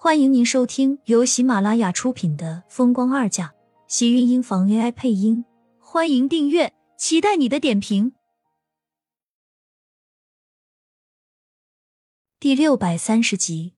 [0.00, 3.46] 欢迎您收听由喜马拉雅出品的《风光二嫁》，
[3.88, 5.44] 喜运音房 AI 配音。
[5.80, 8.12] 欢迎订阅，期待你的点评。
[12.38, 13.72] 第六百三十集，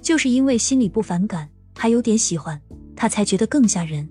[0.00, 2.58] 就是因为心里不反感，还有点喜欢，
[2.96, 4.08] 他才觉得更吓人。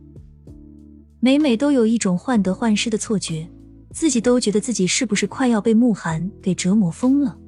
[1.20, 3.50] 每每都有一种患得患失的错觉，
[3.90, 7.40] 自己都觉得自己是不是快要被慕寒给折磨疯了。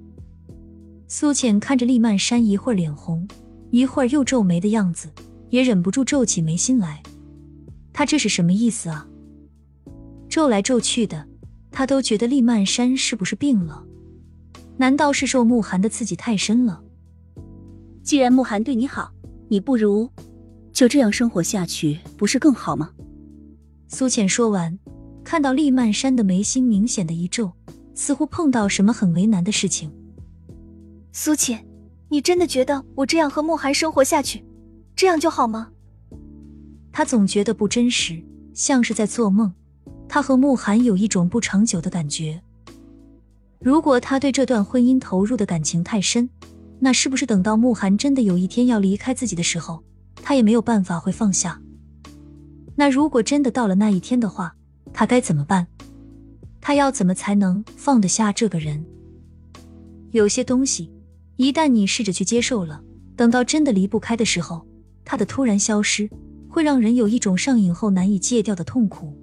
[1.08, 3.28] 苏浅看着厉曼山，一会儿脸红，
[3.70, 5.08] 一会儿又皱眉的样子，
[5.50, 7.02] 也忍不住皱起眉心来。
[7.94, 9.08] 他这是什么意思啊？
[10.28, 11.28] 皱来皱去的，
[11.72, 13.84] 他都觉得厉曼山是不是病了？
[14.78, 16.82] 难道是受慕寒的刺激太深了？
[18.02, 19.12] 既然慕寒对你好，
[19.48, 20.10] 你不如
[20.74, 22.90] 就这样生活下去，不是更好吗？
[23.88, 24.78] 苏浅说完，
[25.24, 27.54] 看到厉曼山的眉心明显的一皱，
[27.94, 29.92] 似乎碰到什么很为难的事情。
[31.18, 31.66] 苏浅，
[32.10, 34.44] 你真的觉得我这样和慕寒生活下去，
[34.98, 35.70] 这样就好吗？
[36.92, 38.22] 他总觉得不真实，
[38.54, 39.54] 像是在做梦。
[40.10, 42.42] 他和慕寒有一种不长久的感觉。
[43.62, 46.30] 如果他对这段婚姻投入的感情太深，
[46.80, 49.82] 那是不是等到慕寒真的有一天要离开自己的时候，
[50.16, 51.62] 他也没有办法会放下？
[52.76, 54.54] 那如果真的到了那一天的话，
[54.92, 55.66] 他该怎么办？
[56.60, 58.86] 他要怎么才能放得下这个人？
[60.12, 60.92] 有些东西。
[61.38, 62.82] 一旦你试着去接受了，
[63.16, 64.66] 等到真的离不开的时候，
[65.04, 66.10] 他的突然消失
[66.50, 69.14] 会让人有一种上瘾后难以戒掉的痛苦。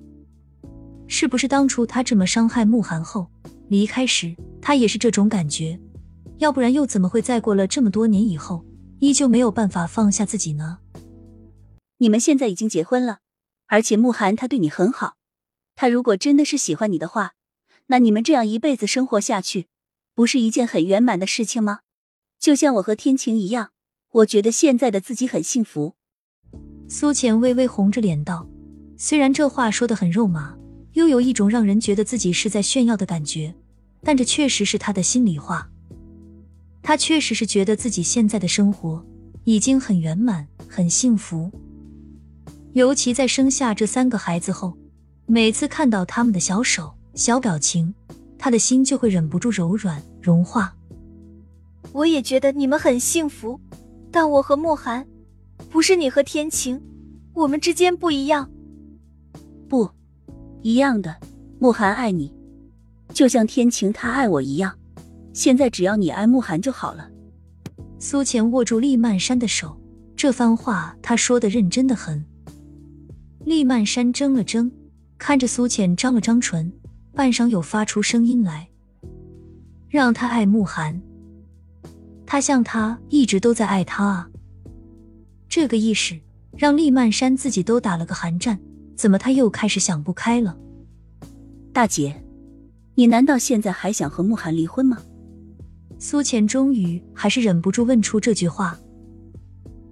[1.09, 3.31] 是不是当初他这么伤害慕寒后
[3.69, 5.79] 离开时，他也是这种感觉？
[6.39, 8.65] 要不然又怎么会在过了这么多年以后，
[8.99, 10.79] 依旧没有办法放下自己呢？
[11.99, 13.21] 你们现在已经结婚了，
[13.69, 15.15] 而且慕寒他对你很好，
[15.77, 17.33] 他如果真的是喜欢你的话，
[17.87, 19.69] 那你们这样一辈子生活下去，
[20.15, 21.81] 不是一件很圆满的事情吗？
[22.43, 23.71] 就像我和天晴一样，
[24.11, 25.95] 我觉得现在的自己很幸福。
[26.89, 28.49] 苏浅微微红着脸道
[28.99, 30.59] ：“虽然这话说的很肉麻，
[30.95, 33.55] 又有一种让人觉得自己是在炫耀的感觉，
[34.03, 35.71] 但这确实是他的心里话。
[36.83, 39.07] 他确实是觉得自己现在的生活
[39.45, 41.49] 已经很圆满、很幸福。
[42.73, 44.77] 尤其在生下这三个孩子后，
[45.27, 47.95] 每次看到他们的小手、小表情，
[48.37, 50.75] 他的心就会忍不住柔软、融化。”
[51.93, 53.61] 我也觉得你们很幸福，
[54.11, 55.07] 但我和慕寒
[55.71, 56.81] 不是你和天晴，
[57.35, 58.51] 我们之间不一样。
[59.69, 59.89] 不，
[60.63, 61.15] 一样的。
[61.59, 62.35] 慕寒爱你，
[63.13, 64.77] 就像天晴他爱我一样。
[65.33, 67.09] 现在只要你爱慕寒就好了。
[67.99, 69.81] 苏浅握住厉曼山的手，
[70.17, 72.25] 这番话他说的认真的很。
[73.45, 74.71] 厉曼山怔了怔，
[75.19, 76.73] 看着苏浅张了张唇，
[77.15, 78.69] 半晌有发出声音来，
[79.89, 81.01] 让他爱慕寒。
[82.33, 84.31] 他像他一直都在爱他啊！
[85.51, 86.19] 这个意识
[86.57, 88.59] 让厉曼山自己都打了个寒战。
[88.97, 90.57] 怎么他又开始想不开了？
[91.75, 92.25] 大姐，
[92.95, 94.97] 你难道现在还想和慕寒离婚吗？
[95.99, 98.81] 苏浅终于还是忍不住问出这句话。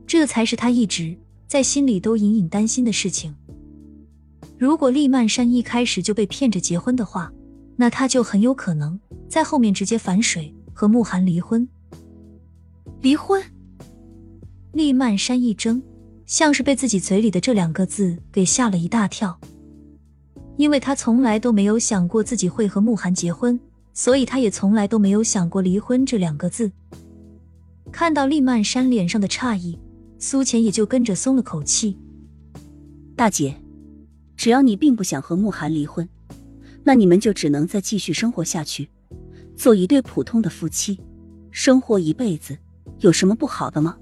[0.07, 1.15] 这才是他一直
[1.47, 3.37] 在心里都隐隐担心的事情。
[4.57, 7.31] 如果厉曼山一开始就被骗着结婚的话，
[7.77, 11.69] 那他就很有可能在后面直接反水和慕寒离婚。
[13.03, 13.43] 离婚，
[14.73, 15.83] 厉曼山一怔，
[16.27, 19.41] 像是被自己嘴里的这两个字给吓了一大跳。
[20.59, 23.59] 因为他从来都没有想过自己会和慕寒结婚，
[23.95, 26.71] 所以他也从来都没有想过离婚这两个字。
[27.91, 29.79] 看到厉曼山脸上的诧异，
[30.19, 31.97] 苏浅也就跟着松了口气。
[33.17, 33.57] 大姐，
[34.37, 36.07] 只要你并不想和慕寒离婚，
[36.85, 38.91] 那你们就只能再继续生活下去，
[39.57, 41.01] 做一对普通的夫妻，
[41.51, 42.59] 生活一辈子。
[43.01, 43.97] 有什么不好的吗？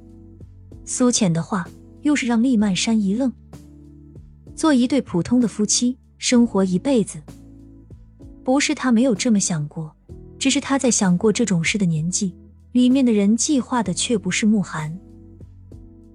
[0.84, 1.66] 苏浅的话
[2.02, 3.32] 又是让厉曼山一愣。
[4.56, 7.22] 做一对普通的夫妻，生活一辈子，
[8.42, 9.94] 不是他没有这么想过，
[10.38, 12.34] 只是他在想过这种事的年纪，
[12.72, 14.98] 里面的人计划的却不是慕寒。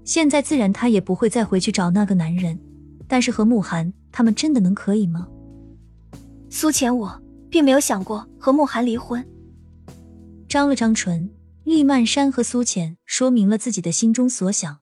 [0.04, 2.60] 现在自然他也不会再回去找那个男人，
[3.08, 5.26] 但是和慕寒，他们真的能可以吗？
[6.50, 9.26] 苏浅，我并没有想过和慕寒离婚。
[10.50, 11.30] 张了张唇。
[11.64, 14.82] 厉曼山和苏浅说明了自己的心中所想。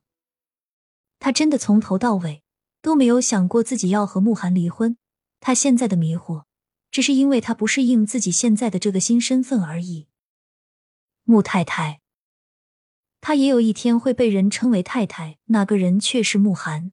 [1.19, 2.43] 他真的从头到尾
[2.81, 4.97] 都没有想过自己要和慕寒离婚。
[5.39, 6.45] 他现在的迷惑，
[6.89, 10.07] 只是因为他不适应自己现在的这个新身份而已。
[11.23, 12.01] 穆太太，
[13.21, 16.91] 他也有一天会被人称为太太，那个人却是慕寒。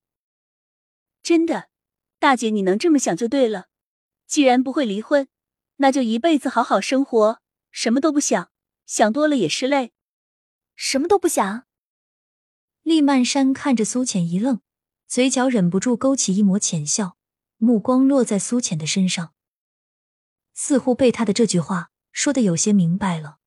[1.23, 1.69] 真的，
[2.19, 3.69] 大姐你能这么想就对了。
[4.27, 5.29] 既然不会离婚，
[5.77, 7.41] 那就一辈子好好生活，
[7.71, 8.51] 什么都不想。
[8.89, 9.93] 想多了也是累。
[10.75, 11.67] 什么都不想。
[12.83, 14.63] 厉曼山看着苏浅一愣，
[15.07, 17.19] 嘴角忍不住勾起一抹浅笑，
[17.59, 19.35] 目光落在苏浅的身上，
[20.55, 23.39] 似乎被他的这句话说的有些明白了。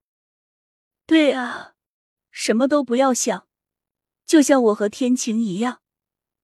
[1.08, 1.74] 对啊，
[2.30, 3.48] 什么都不要想，
[4.28, 5.82] 就像我和天晴一样，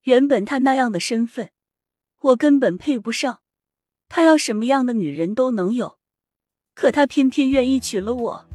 [0.01, 1.51] 原本他那样的身份，
[2.19, 3.41] 我根本配不上。
[4.09, 5.99] 他要什么样的女人都能有，
[6.73, 8.49] 可他偏偏愿意娶了我。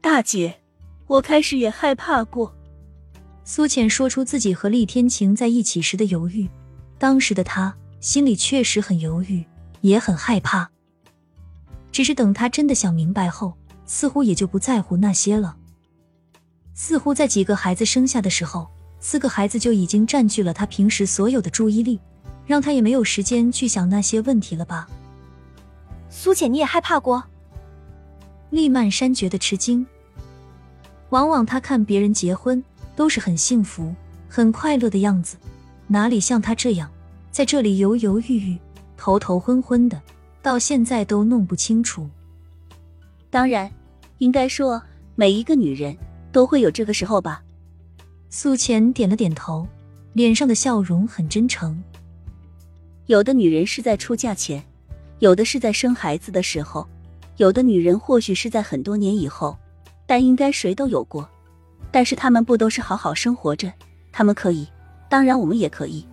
[0.00, 0.60] 大姐，
[1.06, 2.54] 我开始也害怕过。
[3.44, 6.48] 苏浅说出自己和厉天晴在一起时的犹豫，
[6.98, 9.44] 当时的她心里确实很犹豫，
[9.80, 10.70] 也很害怕。
[11.90, 13.54] 只是等她真的想明白后，
[13.86, 15.56] 似乎也就不在乎那些了。
[16.74, 18.68] 似乎在几个孩子生下的时候，
[19.00, 21.98] 四个孩子就已经占据了她平时所有的注意力，
[22.46, 24.88] 让她也没有时间去想那些问题了吧。
[26.08, 27.24] 苏浅，你也害怕过？
[28.50, 29.86] 厉曼山觉得吃惊。
[31.10, 32.62] 往往他看别人结婚
[32.94, 33.94] 都是很幸福、
[34.28, 35.36] 很快乐的样子，
[35.86, 36.90] 哪里像他这样
[37.30, 38.58] 在这里犹犹豫豫、
[38.96, 40.00] 头头昏昏的，
[40.42, 42.08] 到现在都弄不清楚。
[43.30, 43.70] 当然，
[44.18, 44.82] 应该说
[45.14, 45.96] 每一个女人
[46.32, 47.42] 都会有这个时候吧。
[48.30, 49.66] 苏浅点了点头，
[50.12, 51.82] 脸上的笑容很真诚。
[53.06, 54.62] 有的女人是在出嫁前。
[55.20, 56.86] 有的是在生孩子的时候，
[57.38, 59.56] 有的女人或许是在很多年以后，
[60.06, 61.28] 但应该谁都有过。
[61.92, 63.72] 但是他们不都是好好生活着？
[64.10, 64.66] 他们可以，
[65.08, 66.04] 当然我们也可以。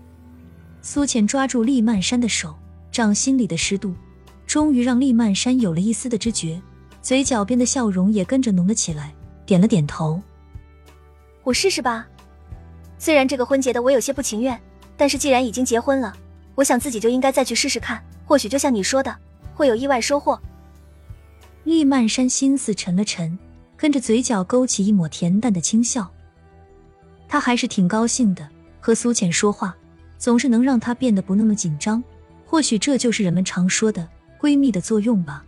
[0.83, 2.55] 苏浅抓住厉曼山的手，
[2.91, 3.95] 掌心里的湿度，
[4.45, 6.61] 终于让厉曼山有了一丝的知觉，
[7.01, 9.11] 嘴角边的笑容也跟着浓了起来，
[9.47, 10.21] 点了点头。
[11.43, 12.07] 我试试吧。
[12.99, 14.61] 虽然这个婚结的我有些不情愿，
[14.95, 16.15] 但是既然已经结婚了，
[16.53, 17.99] 我想自己就应该再去试试看。
[18.25, 19.15] 或许就像你说的，
[19.55, 20.39] 会有意外收获。
[21.65, 23.37] 厉曼山心思沉了沉，
[23.75, 26.07] 跟着嘴角勾起一抹恬淡的轻笑。
[27.27, 28.47] 他还是挺高兴的，
[28.79, 29.75] 和苏浅说话
[30.19, 32.03] 总是能让她变得不那么紧张。
[32.45, 34.07] 或许这就是人们常说的
[34.39, 35.43] 闺蜜的作用吧。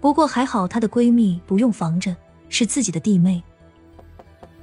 [0.00, 2.16] 不过还好，她的闺蜜不用防着，
[2.48, 3.42] 是自己的弟妹。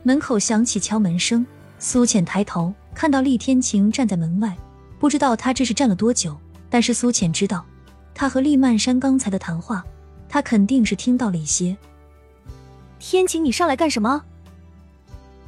[0.02, 1.46] 门口响起敲门声，
[1.78, 4.58] 苏浅抬头看到厉天晴站在门外，
[5.00, 6.36] 不知道他这是站了多久。
[6.68, 7.64] 但是苏浅知道，
[8.16, 9.86] 他和厉曼山刚才的谈话，
[10.32, 11.78] 他肯定是听到了一些。
[13.00, 14.24] 天晴，你上来干什么？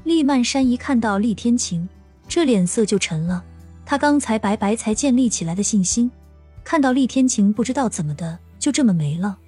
[0.04, 1.88] 厉曼山一看到厉天晴，
[2.28, 3.42] 这脸色就沉了。
[3.86, 6.12] 他刚才白白才建立起来的信心，
[6.66, 9.40] 看到厉天晴，不知道怎么的，就这么没了。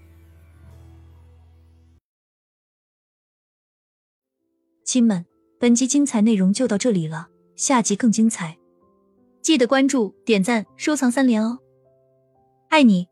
[4.85, 5.25] 亲们，
[5.59, 7.27] 本集精彩内容就到这里了，
[7.57, 8.57] 下集更精彩，
[9.41, 11.59] 记得关注、点赞、收藏三连哦！
[12.69, 13.09] 爱你。